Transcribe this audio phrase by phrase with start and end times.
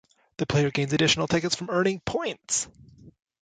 [0.37, 2.67] The player gains additional tickets from earning points.